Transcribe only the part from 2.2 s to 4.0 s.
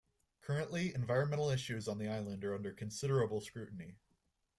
are under considerable scrutiny.